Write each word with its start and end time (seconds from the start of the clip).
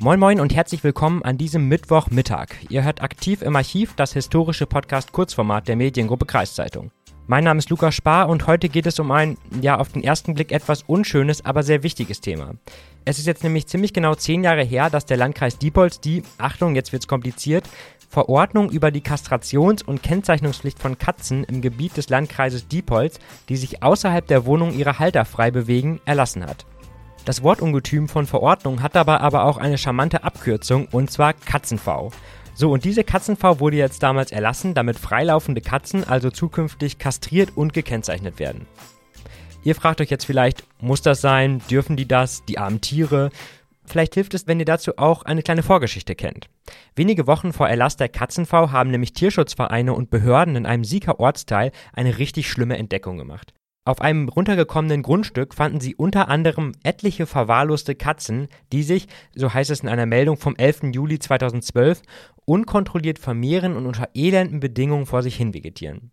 Moin 0.00 0.20
Moin 0.20 0.38
und 0.38 0.54
herzlich 0.54 0.84
willkommen 0.84 1.24
an 1.24 1.38
diesem 1.38 1.66
Mittwochmittag. 1.66 2.50
Ihr 2.68 2.84
hört 2.84 3.02
aktiv 3.02 3.42
im 3.42 3.56
Archiv 3.56 3.94
das 3.96 4.12
historische 4.12 4.64
Podcast 4.64 5.10
Kurzformat 5.10 5.66
der 5.66 5.74
Mediengruppe 5.74 6.24
Kreiszeitung. 6.24 6.92
Mein 7.26 7.42
Name 7.42 7.58
ist 7.58 7.68
Lukas 7.68 7.96
Spar 7.96 8.28
und 8.28 8.46
heute 8.46 8.68
geht 8.68 8.86
es 8.86 9.00
um 9.00 9.10
ein, 9.10 9.36
ja, 9.60 9.76
auf 9.76 9.88
den 9.88 10.04
ersten 10.04 10.34
Blick 10.34 10.52
etwas 10.52 10.84
unschönes, 10.84 11.44
aber 11.44 11.64
sehr 11.64 11.82
wichtiges 11.82 12.20
Thema. 12.20 12.52
Es 13.04 13.18
ist 13.18 13.26
jetzt 13.26 13.42
nämlich 13.42 13.66
ziemlich 13.66 13.92
genau 13.92 14.14
zehn 14.14 14.44
Jahre 14.44 14.62
her, 14.62 14.88
dass 14.88 15.04
der 15.04 15.16
Landkreis 15.16 15.58
Diepholz 15.58 15.98
die, 15.98 16.22
Achtung, 16.38 16.76
jetzt 16.76 16.92
wird's 16.92 17.08
kompliziert, 17.08 17.68
Verordnung 18.08 18.70
über 18.70 18.92
die 18.92 19.02
Kastrations- 19.02 19.84
und 19.84 20.04
Kennzeichnungspflicht 20.04 20.78
von 20.78 20.96
Katzen 20.96 21.42
im 21.42 21.60
Gebiet 21.60 21.96
des 21.96 22.08
Landkreises 22.08 22.68
Diepholz, 22.68 23.18
die 23.48 23.56
sich 23.56 23.82
außerhalb 23.82 24.24
der 24.28 24.46
Wohnung 24.46 24.72
ihrer 24.72 25.00
Halter 25.00 25.24
frei 25.24 25.50
bewegen, 25.50 26.00
erlassen 26.04 26.46
hat. 26.46 26.66
Das 27.24 27.42
Wortungetüm 27.42 28.08
von 28.08 28.26
Verordnung 28.26 28.82
hat 28.82 28.94
dabei 28.94 29.18
aber 29.20 29.44
auch 29.44 29.58
eine 29.58 29.78
charmante 29.78 30.24
Abkürzung 30.24 30.88
und 30.90 31.10
zwar 31.10 31.34
KatzenV. 31.34 32.10
So, 32.54 32.72
und 32.72 32.84
diese 32.84 33.04
KatzenV 33.04 33.60
wurde 33.60 33.76
jetzt 33.76 34.02
damals 34.02 34.32
erlassen, 34.32 34.74
damit 34.74 34.98
freilaufende 34.98 35.60
Katzen 35.60 36.02
also 36.02 36.30
zukünftig 36.30 36.98
kastriert 36.98 37.56
und 37.56 37.72
gekennzeichnet 37.72 38.38
werden. 38.38 38.66
Ihr 39.62 39.74
fragt 39.74 40.00
euch 40.00 40.10
jetzt 40.10 40.24
vielleicht, 40.24 40.64
muss 40.80 41.02
das 41.02 41.20
sein? 41.20 41.60
Dürfen 41.70 41.96
die 41.96 42.08
das? 42.08 42.44
Die 42.46 42.58
armen 42.58 42.80
Tiere? 42.80 43.30
Vielleicht 43.84 44.14
hilft 44.14 44.34
es, 44.34 44.46
wenn 44.46 44.58
ihr 44.58 44.66
dazu 44.66 44.98
auch 44.98 45.22
eine 45.22 45.42
kleine 45.42 45.62
Vorgeschichte 45.62 46.14
kennt. 46.14 46.48
Wenige 46.94 47.26
Wochen 47.26 47.52
vor 47.52 47.68
Erlass 47.68 47.96
der 47.96 48.08
KatzenV 48.08 48.52
haben 48.52 48.90
nämlich 48.90 49.12
Tierschutzvereine 49.12 49.94
und 49.94 50.10
Behörden 50.10 50.56
in 50.56 50.66
einem 50.66 50.84
Sieger 50.84 51.20
Ortsteil 51.20 51.72
eine 51.92 52.18
richtig 52.18 52.50
schlimme 52.50 52.76
Entdeckung 52.76 53.18
gemacht. 53.18 53.54
Auf 53.88 54.02
einem 54.02 54.28
runtergekommenen 54.28 55.00
Grundstück 55.02 55.54
fanden 55.54 55.80
sie 55.80 55.94
unter 55.94 56.28
anderem 56.28 56.72
etliche 56.82 57.24
verwahrloste 57.24 57.94
Katzen, 57.94 58.48
die 58.70 58.82
sich, 58.82 59.06
so 59.34 59.54
heißt 59.54 59.70
es 59.70 59.80
in 59.80 59.88
einer 59.88 60.04
Meldung 60.04 60.36
vom 60.36 60.54
11. 60.56 60.92
Juli 60.92 61.18
2012, 61.18 62.02
unkontrolliert 62.44 63.18
vermehren 63.18 63.78
und 63.78 63.86
unter 63.86 64.10
elenden 64.12 64.60
Bedingungen 64.60 65.06
vor 65.06 65.22
sich 65.22 65.36
hin 65.36 65.54
vegetieren. 65.54 66.10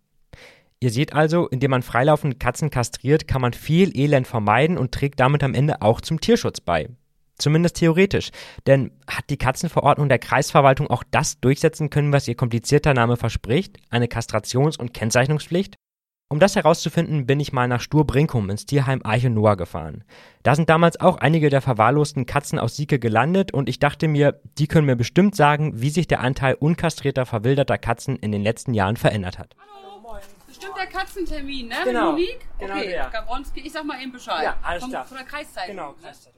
Ihr 0.80 0.88
seht 0.88 1.12
also, 1.12 1.48
indem 1.48 1.72
man 1.72 1.82
freilaufende 1.82 2.38
Katzen 2.38 2.70
kastriert, 2.70 3.28
kann 3.28 3.42
man 3.42 3.52
viel 3.52 3.94
Elend 3.94 4.26
vermeiden 4.26 4.78
und 4.78 4.92
trägt 4.92 5.20
damit 5.20 5.44
am 5.44 5.52
Ende 5.52 5.82
auch 5.82 6.00
zum 6.00 6.18
Tierschutz 6.18 6.62
bei. 6.62 6.88
Zumindest 7.36 7.76
theoretisch. 7.76 8.30
Denn 8.66 8.90
hat 9.06 9.28
die 9.28 9.36
Katzenverordnung 9.36 10.08
der 10.08 10.18
Kreisverwaltung 10.18 10.86
auch 10.86 11.04
das 11.10 11.40
durchsetzen 11.40 11.90
können, 11.90 12.10
was 12.10 12.26
ihr 12.26 12.36
komplizierter 12.36 12.94
Name 12.94 13.18
verspricht? 13.18 13.76
Eine 13.90 14.06
Kastrations- 14.06 14.78
und 14.78 14.94
Kennzeichnungspflicht? 14.94 15.76
Um 16.28 16.40
das 16.40 16.56
herauszufinden, 16.56 17.24
bin 17.24 17.38
ich 17.38 17.52
mal 17.52 17.68
nach 17.68 17.80
Stur-Brinkum 17.80 18.50
ins 18.50 18.66
Tierheim 18.66 19.00
Eiche 19.04 19.30
Noah 19.30 19.56
gefahren. 19.56 20.02
Da 20.42 20.56
sind 20.56 20.68
damals 20.68 20.98
auch 20.98 21.18
einige 21.18 21.50
der 21.50 21.60
verwahrlosten 21.60 22.26
Katzen 22.26 22.58
aus 22.58 22.74
Sieke 22.74 22.98
gelandet 22.98 23.54
und 23.54 23.68
ich 23.68 23.78
dachte 23.78 24.08
mir, 24.08 24.40
die 24.58 24.66
können 24.66 24.86
mir 24.86 24.96
bestimmt 24.96 25.36
sagen, 25.36 25.80
wie 25.80 25.90
sich 25.90 26.08
der 26.08 26.18
Anteil 26.18 26.54
unkastrierter, 26.54 27.26
verwilderter 27.26 27.78
Katzen 27.78 28.16
in 28.16 28.32
den 28.32 28.42
letzten 28.42 28.74
Jahren 28.74 28.96
verändert 28.96 29.38
hat. 29.38 29.54
Hallo, 29.56 30.00
moin. 30.00 30.20
Bestimmt 30.48 30.76
der 30.76 30.86
Katzentermin, 30.86 31.68
ne? 31.68 31.76
Genau. 31.84 32.12
Mit 32.12 32.26
Monique? 32.26 32.48
Genau 32.58 32.74
okay, 32.74 32.88
der. 32.88 33.08
Gabronski, 33.10 33.60
ich 33.60 33.72
sag 33.72 33.84
mal 33.84 34.02
eben 34.02 34.10
Bescheid. 34.10 34.42
Ja, 34.42 34.56
alles 34.62 34.88
klar. 34.88 35.04
Von 35.04 35.18
der 35.18 35.26
Kreiszeitung. 35.26 35.76
Genau, 35.76 35.94
ne? 36.02 36.35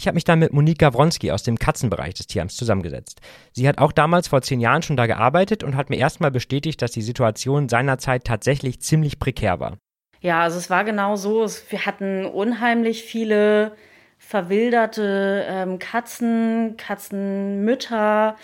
Ich 0.00 0.06
habe 0.06 0.14
mich 0.14 0.24
dann 0.24 0.38
mit 0.38 0.54
Monique 0.54 0.78
Gawronski 0.78 1.30
aus 1.30 1.42
dem 1.42 1.58
Katzenbereich 1.58 2.14
des 2.14 2.26
Tierheims 2.26 2.56
zusammengesetzt. 2.56 3.20
Sie 3.52 3.68
hat 3.68 3.76
auch 3.76 3.92
damals 3.92 4.28
vor 4.28 4.40
zehn 4.40 4.58
Jahren 4.58 4.80
schon 4.80 4.96
da 4.96 5.04
gearbeitet 5.04 5.62
und 5.62 5.76
hat 5.76 5.90
mir 5.90 5.98
erstmal 5.98 6.30
bestätigt, 6.30 6.80
dass 6.80 6.92
die 6.92 7.02
Situation 7.02 7.68
seinerzeit 7.68 8.24
tatsächlich 8.24 8.80
ziemlich 8.80 9.18
prekär 9.18 9.60
war. 9.60 9.76
Ja, 10.22 10.40
also 10.40 10.56
es 10.56 10.70
war 10.70 10.84
genau 10.84 11.16
so. 11.16 11.46
Wir 11.68 11.84
hatten 11.84 12.24
unheimlich 12.24 13.02
viele 13.02 13.72
verwilderte 14.16 15.44
ähm, 15.46 15.78
Katzen, 15.78 16.78
Katzenmütter, 16.78 18.36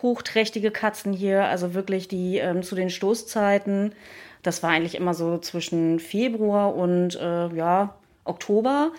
hochträchtige 0.00 0.70
Katzen 0.70 1.12
hier, 1.12 1.44
also 1.44 1.74
wirklich 1.74 2.08
die 2.08 2.38
ähm, 2.38 2.62
zu 2.62 2.74
den 2.74 2.88
Stoßzeiten. 2.88 3.94
Das 4.42 4.62
war 4.62 4.70
eigentlich 4.70 4.94
immer 4.94 5.12
so 5.12 5.36
zwischen 5.36 5.98
Februar 6.00 6.74
und 6.74 7.16
äh, 7.16 7.54
ja, 7.54 7.96
Oktober. 8.24 8.92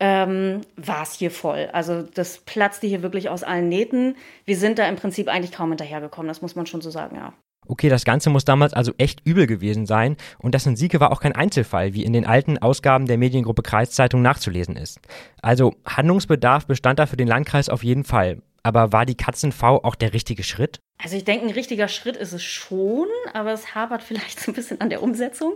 Ähm, 0.00 0.62
war 0.76 1.02
es 1.02 1.14
hier 1.14 1.30
voll. 1.30 1.68
Also 1.72 2.02
das 2.02 2.38
platzte 2.38 2.86
hier 2.86 3.02
wirklich 3.02 3.28
aus 3.28 3.42
allen 3.42 3.68
Nähten. 3.68 4.16
Wir 4.44 4.56
sind 4.56 4.78
da 4.78 4.88
im 4.88 4.96
Prinzip 4.96 5.28
eigentlich 5.28 5.52
kaum 5.52 5.70
hinterhergekommen, 5.70 6.28
das 6.28 6.42
muss 6.42 6.56
man 6.56 6.66
schon 6.66 6.80
so 6.80 6.90
sagen, 6.90 7.16
ja. 7.16 7.32
Okay, 7.66 7.88
das 7.88 8.04
Ganze 8.04 8.28
muss 8.28 8.44
damals 8.44 8.74
also 8.74 8.92
echt 8.98 9.22
übel 9.24 9.46
gewesen 9.46 9.86
sein 9.86 10.16
und 10.38 10.54
das 10.54 10.66
in 10.66 10.76
Sieke 10.76 11.00
war 11.00 11.12
auch 11.12 11.20
kein 11.20 11.34
Einzelfall, 11.34 11.94
wie 11.94 12.04
in 12.04 12.12
den 12.12 12.26
alten 12.26 12.58
Ausgaben 12.58 13.06
der 13.06 13.16
Mediengruppe 13.16 13.62
Kreiszeitung 13.62 14.20
nachzulesen 14.20 14.76
ist. 14.76 15.00
Also 15.40 15.74
Handlungsbedarf 15.86 16.66
bestand 16.66 16.98
da 16.98 17.06
für 17.06 17.16
den 17.16 17.28
Landkreis 17.28 17.68
auf 17.68 17.82
jeden 17.82 18.04
Fall. 18.04 18.42
Aber 18.64 18.92
war 18.92 19.04
die 19.04 19.14
Katzen-V 19.14 19.84
auch 19.84 19.94
der 19.94 20.14
richtige 20.14 20.42
Schritt? 20.42 20.80
Also 21.02 21.16
ich 21.16 21.24
denke, 21.24 21.44
ein 21.44 21.52
richtiger 21.52 21.86
Schritt 21.86 22.16
ist 22.16 22.32
es 22.32 22.42
schon, 22.42 23.06
aber 23.34 23.52
es 23.52 23.74
hapert 23.74 24.02
vielleicht 24.02 24.40
so 24.40 24.50
ein 24.50 24.54
bisschen 24.54 24.80
an 24.80 24.90
der 24.90 25.02
Umsetzung. 25.02 25.52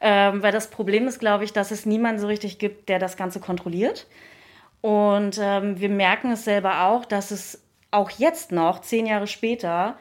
Ähm, 0.00 0.42
weil 0.42 0.52
das 0.52 0.70
Problem 0.70 1.06
ist, 1.08 1.18
glaube 1.18 1.44
ich, 1.44 1.52
dass 1.52 1.72
es 1.72 1.84
niemanden 1.84 2.20
so 2.20 2.28
richtig 2.28 2.58
gibt, 2.58 2.88
der 2.88 2.98
das 2.98 3.16
Ganze 3.16 3.40
kontrolliert. 3.40 4.06
Und 4.80 5.38
ähm, 5.42 5.80
wir 5.80 5.88
merken 5.88 6.30
es 6.30 6.44
selber 6.44 6.84
auch, 6.84 7.04
dass 7.04 7.32
es 7.32 7.62
auch 7.90 8.10
jetzt 8.10 8.52
noch, 8.52 8.80
zehn 8.80 9.06
Jahre 9.06 9.26
später, 9.26 9.98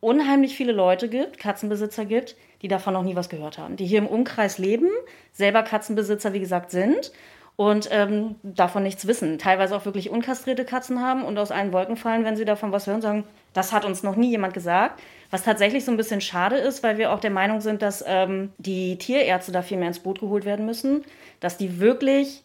unheimlich 0.00 0.56
viele 0.56 0.72
Leute 0.72 1.08
gibt, 1.08 1.38
Katzenbesitzer 1.38 2.04
gibt, 2.04 2.34
die 2.62 2.68
davon 2.68 2.94
noch 2.94 3.02
nie 3.04 3.14
was 3.14 3.28
gehört 3.28 3.58
haben. 3.58 3.76
Die 3.76 3.86
hier 3.86 3.98
im 3.98 4.06
Umkreis 4.08 4.58
leben, 4.58 4.88
selber 5.32 5.62
Katzenbesitzer, 5.62 6.32
wie 6.32 6.40
gesagt, 6.40 6.72
sind 6.72 7.12
und 7.56 7.88
ähm, 7.90 8.36
davon 8.42 8.82
nichts 8.82 9.06
wissen. 9.06 9.38
Teilweise 9.38 9.76
auch 9.76 9.84
wirklich 9.84 10.10
unkastrierte 10.10 10.64
Katzen 10.64 11.00
haben 11.00 11.24
und 11.24 11.38
aus 11.38 11.50
allen 11.50 11.72
Wolken 11.72 11.96
fallen, 11.96 12.24
wenn 12.24 12.36
sie 12.36 12.44
davon 12.44 12.72
was 12.72 12.86
hören, 12.86 13.02
sagen, 13.02 13.24
das 13.52 13.72
hat 13.72 13.84
uns 13.84 14.02
noch 14.02 14.16
nie 14.16 14.30
jemand 14.30 14.54
gesagt. 14.54 15.00
Was 15.30 15.44
tatsächlich 15.44 15.84
so 15.84 15.90
ein 15.90 15.96
bisschen 15.96 16.20
schade 16.20 16.56
ist, 16.56 16.82
weil 16.82 16.98
wir 16.98 17.12
auch 17.12 17.20
der 17.20 17.30
Meinung 17.30 17.60
sind, 17.60 17.82
dass 17.82 18.04
ähm, 18.06 18.52
die 18.58 18.96
Tierärzte 18.98 19.52
da 19.52 19.62
viel 19.62 19.78
mehr 19.78 19.88
ins 19.88 20.00
Boot 20.00 20.20
geholt 20.20 20.44
werden 20.44 20.66
müssen, 20.66 21.04
dass 21.40 21.56
die 21.56 21.80
wirklich 21.80 22.42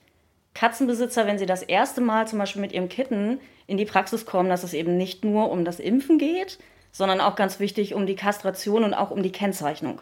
Katzenbesitzer, 0.54 1.28
wenn 1.28 1.38
sie 1.38 1.46
das 1.46 1.64
erste 1.64 2.02
Mal 2.02 2.28
zum 2.28 2.40
Beispiel 2.40 2.62
mit 2.62 2.72
ihrem 2.72 2.90
Kitten 2.90 3.40
in 3.68 3.78
die 3.78 3.86
Praxis 3.86 4.26
kommen, 4.26 4.50
dass 4.50 4.64
es 4.64 4.74
eben 4.74 4.98
nicht 4.98 5.24
nur 5.24 5.52
um 5.52 5.66
das 5.66 5.80
Impfen 5.80 6.18
geht, 6.18 6.58
sondern 6.92 7.22
auch 7.22 7.36
ganz 7.36 7.60
wichtig 7.60 7.94
um 7.94 8.08
die 8.08 8.16
Kastration 8.16 8.84
und 8.84 8.94
auch 8.94 9.12
um 9.12 9.22
die 9.22 9.32
Kennzeichnung. 9.32 10.02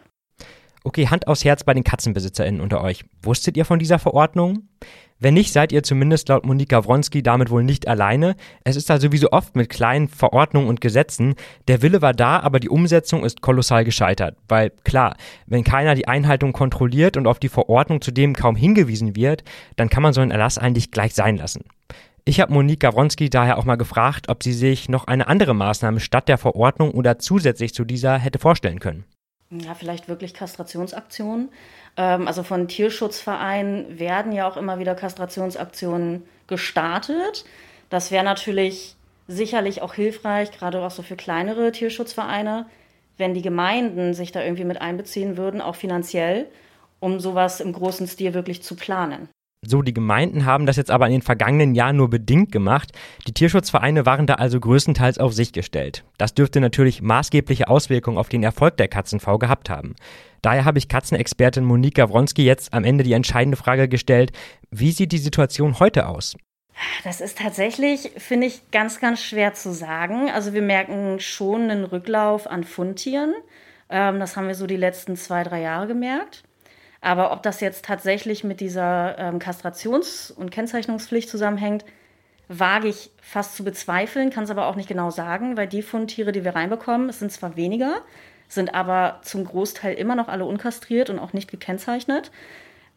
Okay, 0.85 1.07
Hand 1.07 1.27
aufs 1.27 1.43
Herz 1.43 1.63
bei 1.63 1.73
den 1.73 1.83
KatzenbesitzerInnen 1.83 2.61
unter 2.61 2.79
euch. 2.81 3.05
Wusstet 3.23 3.57
ihr 3.57 3.65
von 3.65 3.79
dieser 3.79 3.97
Verordnung? 3.97 4.69
Wenn 5.17 5.33
nicht, 5.33 5.51
seid 5.51 5.71
ihr 5.71 5.81
zumindest 5.81 6.29
laut 6.29 6.45
Monika 6.45 6.85
Wronski 6.85 7.23
damit 7.23 7.49
wohl 7.49 7.63
nicht 7.63 7.87
alleine. 7.87 8.35
Es 8.63 8.75
ist 8.75 8.91
also 8.91 9.11
wie 9.11 9.17
so 9.17 9.31
oft 9.31 9.55
mit 9.55 9.69
kleinen 9.69 10.09
Verordnungen 10.09 10.69
und 10.69 10.81
Gesetzen. 10.81 11.33
Der 11.67 11.81
Wille 11.81 12.03
war 12.03 12.13
da, 12.13 12.39
aber 12.39 12.59
die 12.59 12.69
Umsetzung 12.69 13.25
ist 13.25 13.41
kolossal 13.41 13.83
gescheitert. 13.83 14.37
Weil 14.47 14.73
klar, 14.83 15.17
wenn 15.47 15.63
keiner 15.63 15.95
die 15.95 16.07
Einhaltung 16.07 16.53
kontrolliert 16.53 17.17
und 17.17 17.25
auf 17.25 17.39
die 17.39 17.49
Verordnung 17.49 17.99
zudem 18.01 18.35
kaum 18.35 18.55
hingewiesen 18.55 19.15
wird, 19.15 19.43
dann 19.77 19.89
kann 19.89 20.03
man 20.03 20.13
so 20.13 20.21
einen 20.21 20.29
Erlass 20.29 20.59
eigentlich 20.59 20.91
gleich 20.91 21.15
sein 21.15 21.37
lassen. 21.37 21.63
Ich 22.25 22.39
habe 22.39 22.53
Monika 22.53 22.93
Wronski 22.93 23.31
daher 23.31 23.57
auch 23.57 23.65
mal 23.65 23.75
gefragt, 23.75 24.29
ob 24.29 24.43
sie 24.43 24.53
sich 24.53 24.87
noch 24.87 25.07
eine 25.07 25.27
andere 25.27 25.55
Maßnahme 25.55 25.99
statt 25.99 26.27
der 26.27 26.37
Verordnung 26.37 26.91
oder 26.91 27.17
zusätzlich 27.17 27.73
zu 27.73 27.85
dieser 27.85 28.19
hätte 28.19 28.37
vorstellen 28.37 28.79
können. 28.79 29.05
Ja, 29.59 29.73
vielleicht 29.75 30.07
wirklich 30.07 30.33
Kastrationsaktionen. 30.33 31.49
Ähm, 31.97 32.27
also 32.27 32.43
von 32.43 32.67
Tierschutzvereinen 32.67 33.99
werden 33.99 34.31
ja 34.31 34.47
auch 34.47 34.57
immer 34.57 34.79
wieder 34.79 34.95
Kastrationsaktionen 34.95 36.23
gestartet. 36.47 37.45
Das 37.89 38.11
wäre 38.11 38.23
natürlich 38.23 38.95
sicherlich 39.27 39.81
auch 39.81 39.93
hilfreich, 39.93 40.51
gerade 40.51 40.81
auch 40.81 40.91
so 40.91 41.01
für 41.03 41.15
kleinere 41.15 41.71
Tierschutzvereine, 41.71 42.65
wenn 43.17 43.33
die 43.33 43.41
Gemeinden 43.41 44.13
sich 44.13 44.31
da 44.31 44.43
irgendwie 44.43 44.65
mit 44.65 44.81
einbeziehen 44.81 45.37
würden, 45.37 45.61
auch 45.61 45.75
finanziell, 45.75 46.47
um 46.99 47.19
sowas 47.19 47.59
im 47.59 47.73
großen 47.73 48.07
Stil 48.07 48.33
wirklich 48.33 48.61
zu 48.63 48.75
planen. 48.75 49.29
So, 49.67 49.81
die 49.81 49.93
Gemeinden 49.93 50.45
haben 50.45 50.65
das 50.65 50.75
jetzt 50.75 50.91
aber 50.91 51.07
in 51.07 51.13
den 51.13 51.21
vergangenen 51.21 51.73
Jahren 51.73 51.97
nur 51.97 52.09
bedingt 52.09 52.51
gemacht. 52.51 52.91
Die 53.27 53.33
Tierschutzvereine 53.33 54.05
waren 54.05 54.27
da 54.27 54.35
also 54.35 54.59
größtenteils 54.59 55.17
auf 55.17 55.33
sich 55.33 55.53
gestellt. 55.53 56.03
Das 56.17 56.35
dürfte 56.35 56.61
natürlich 56.61 57.01
maßgebliche 57.01 57.67
Auswirkungen 57.67 58.17
auf 58.17 58.29
den 58.29 58.43
Erfolg 58.43 58.77
der 58.77 58.87
Katzenv 58.87 59.25
gehabt 59.39 59.69
haben. 59.69 59.95
Daher 60.41 60.65
habe 60.65 60.77
ich 60.77 60.87
Katzenexpertin 60.87 61.63
Monika 61.63 62.07
Wronski 62.09 62.45
jetzt 62.45 62.73
am 62.73 62.83
Ende 62.83 63.03
die 63.03 63.13
entscheidende 63.13 63.57
Frage 63.57 63.89
gestellt, 63.89 64.31
wie 64.69 64.91
sieht 64.91 65.11
die 65.11 65.17
Situation 65.17 65.79
heute 65.79 66.07
aus? 66.07 66.35
Das 67.03 67.21
ist 67.21 67.39
tatsächlich, 67.39 68.11
finde 68.17 68.47
ich, 68.47 68.69
ganz, 68.71 68.99
ganz 68.99 69.23
schwer 69.23 69.53
zu 69.53 69.73
sagen. 69.73 70.29
Also 70.29 70.53
wir 70.53 70.61
merken 70.61 71.19
schon 71.19 71.69
einen 71.71 71.85
Rücklauf 71.85 72.47
an 72.47 72.63
Fundtieren. 72.63 73.33
Ähm, 73.89 74.19
das 74.19 74.35
haben 74.35 74.47
wir 74.47 74.55
so 74.55 74.67
die 74.67 74.75
letzten 74.75 75.15
zwei, 75.15 75.43
drei 75.43 75.61
Jahre 75.61 75.87
gemerkt. 75.87 76.43
Aber 77.05 77.31
ob 77.31 77.43
das 77.43 77.61
jetzt 77.61 77.85
tatsächlich 77.85 78.43
mit 78.43 78.59
dieser 78.59 79.15
ähm, 79.19 79.37
Kastrations- 79.37 80.31
und 80.31 80.49
Kennzeichnungspflicht 80.49 81.29
zusammenhängt, 81.29 81.85
wage 82.47 82.87
ich 82.87 83.11
fast 83.21 83.55
zu 83.55 83.63
bezweifeln, 83.63 84.31
kann 84.31 84.45
es 84.45 84.49
aber 84.49 84.65
auch 84.65 84.75
nicht 84.75 84.89
genau 84.89 85.11
sagen, 85.11 85.55
weil 85.55 85.67
die 85.67 85.83
Fundtiere, 85.83 86.31
die 86.31 86.43
wir 86.43 86.55
reinbekommen, 86.55 87.07
es 87.07 87.19
sind 87.19 87.31
zwar 87.31 87.55
weniger, 87.55 88.01
sind 88.47 88.73
aber 88.73 89.19
zum 89.21 89.45
Großteil 89.45 89.93
immer 89.93 90.15
noch 90.15 90.29
alle 90.29 90.45
unkastriert 90.45 91.11
und 91.11 91.19
auch 91.19 91.31
nicht 91.31 91.47
gekennzeichnet. 91.47 92.31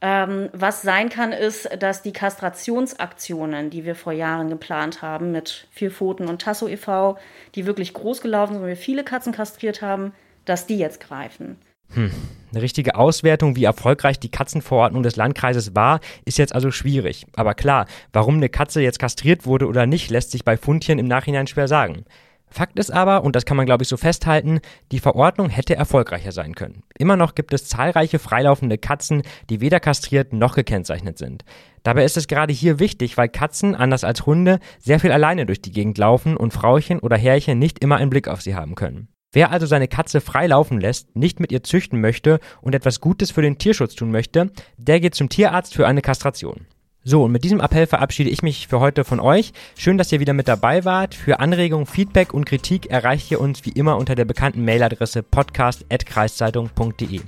Ähm, 0.00 0.48
was 0.54 0.80
sein 0.80 1.10
kann, 1.10 1.32
ist, 1.32 1.68
dass 1.78 2.00
die 2.00 2.14
Kastrationsaktionen, 2.14 3.68
die 3.68 3.84
wir 3.84 3.94
vor 3.94 4.14
Jahren 4.14 4.48
geplant 4.48 5.02
haben 5.02 5.32
mit 5.32 5.66
Vier 5.70 5.90
Pfoten 5.90 6.28
und 6.28 6.40
Tasso 6.40 6.66
e.V., 6.66 7.18
die 7.54 7.66
wirklich 7.66 7.92
groß 7.92 8.22
gelaufen 8.22 8.54
sind, 8.54 8.62
wo 8.62 8.66
wir 8.68 8.76
viele 8.76 9.04
Katzen 9.04 9.34
kastriert 9.34 9.82
haben, 9.82 10.14
dass 10.46 10.66
die 10.66 10.78
jetzt 10.78 11.00
greifen. 11.00 11.58
Hm. 11.94 12.10
Eine 12.50 12.62
richtige 12.62 12.94
Auswertung, 12.94 13.56
wie 13.56 13.64
erfolgreich 13.64 14.18
die 14.18 14.30
Katzenverordnung 14.30 15.02
des 15.02 15.16
Landkreises 15.16 15.74
war, 15.74 16.00
ist 16.24 16.38
jetzt 16.38 16.54
also 16.54 16.70
schwierig. 16.70 17.26
Aber 17.36 17.54
klar, 17.54 17.86
warum 18.12 18.36
eine 18.36 18.48
Katze 18.48 18.80
jetzt 18.80 18.98
kastriert 18.98 19.44
wurde 19.44 19.66
oder 19.66 19.86
nicht, 19.86 20.10
lässt 20.10 20.30
sich 20.30 20.44
bei 20.44 20.56
Fundchen 20.56 20.98
im 20.98 21.06
Nachhinein 21.06 21.46
schwer 21.46 21.68
sagen. 21.68 22.04
Fakt 22.50 22.78
ist 22.78 22.90
aber, 22.90 23.24
und 23.24 23.36
das 23.36 23.44
kann 23.44 23.58
man 23.58 23.66
glaube 23.66 23.82
ich 23.82 23.88
so 23.88 23.98
festhalten, 23.98 24.60
die 24.90 25.00
Verordnung 25.00 25.50
hätte 25.50 25.76
erfolgreicher 25.76 26.32
sein 26.32 26.54
können. 26.54 26.82
Immer 26.98 27.16
noch 27.16 27.34
gibt 27.34 27.52
es 27.52 27.68
zahlreiche 27.68 28.18
freilaufende 28.18 28.78
Katzen, 28.78 29.22
die 29.50 29.60
weder 29.60 29.80
kastriert 29.80 30.32
noch 30.32 30.54
gekennzeichnet 30.54 31.18
sind. 31.18 31.44
Dabei 31.82 32.04
ist 32.04 32.16
es 32.16 32.26
gerade 32.26 32.52
hier 32.52 32.78
wichtig, 32.78 33.18
weil 33.18 33.28
Katzen, 33.28 33.74
anders 33.74 34.04
als 34.04 34.24
Hunde, 34.24 34.60
sehr 34.78 34.98
viel 34.98 35.12
alleine 35.12 35.44
durch 35.44 35.60
die 35.60 35.72
Gegend 35.72 35.98
laufen 35.98 36.36
und 36.36 36.54
Frauchen 36.54 37.00
oder 37.00 37.18
Herrchen 37.18 37.58
nicht 37.58 37.80
immer 37.80 37.96
einen 37.96 38.10
Blick 38.10 38.28
auf 38.28 38.40
sie 38.40 38.54
haben 38.54 38.74
können. 38.74 39.08
Wer 39.32 39.50
also 39.50 39.66
seine 39.66 39.88
Katze 39.88 40.22
frei 40.22 40.46
laufen 40.46 40.80
lässt, 40.80 41.14
nicht 41.14 41.38
mit 41.38 41.52
ihr 41.52 41.62
züchten 41.62 42.00
möchte 42.00 42.40
und 42.62 42.74
etwas 42.74 43.00
Gutes 43.00 43.30
für 43.30 43.42
den 43.42 43.58
Tierschutz 43.58 43.94
tun 43.94 44.10
möchte, 44.10 44.50
der 44.78 45.00
geht 45.00 45.14
zum 45.14 45.28
Tierarzt 45.28 45.74
für 45.74 45.86
eine 45.86 46.00
Kastration. 46.00 46.66
So, 47.04 47.24
und 47.24 47.32
mit 47.32 47.44
diesem 47.44 47.60
Appell 47.60 47.86
verabschiede 47.86 48.30
ich 48.30 48.42
mich 48.42 48.68
für 48.68 48.80
heute 48.80 49.04
von 49.04 49.20
euch. 49.20 49.52
Schön, 49.76 49.98
dass 49.98 50.12
ihr 50.12 50.20
wieder 50.20 50.32
mit 50.32 50.48
dabei 50.48 50.84
wart. 50.84 51.14
Für 51.14 51.40
Anregungen, 51.40 51.86
Feedback 51.86 52.34
und 52.34 52.44
Kritik 52.44 52.90
erreicht 52.90 53.30
ihr 53.30 53.40
uns 53.40 53.64
wie 53.64 53.70
immer 53.70 53.96
unter 53.96 54.14
der 54.14 54.24
bekannten 54.24 54.64
Mailadresse 54.64 55.22
podcast.kreiszeitung.de. 55.22 57.20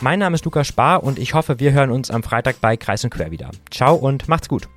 Mein 0.00 0.18
Name 0.18 0.34
ist 0.34 0.44
Lukas 0.44 0.68
Spar 0.68 1.02
und 1.02 1.18
ich 1.18 1.34
hoffe, 1.34 1.58
wir 1.58 1.72
hören 1.72 1.90
uns 1.90 2.10
am 2.10 2.22
Freitag 2.22 2.60
bei 2.60 2.76
Kreis 2.76 3.04
und 3.04 3.10
Quer 3.10 3.30
wieder. 3.30 3.50
Ciao 3.70 3.94
und 3.94 4.28
macht's 4.28 4.48
gut. 4.48 4.68